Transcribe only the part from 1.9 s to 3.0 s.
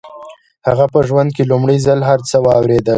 هر څه واورېدل.